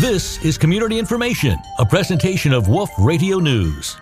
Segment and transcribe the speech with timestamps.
[0.00, 3.98] This is Community Information, a presentation of Wolf Radio News.